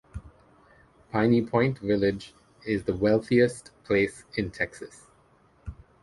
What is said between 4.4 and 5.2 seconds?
Texas.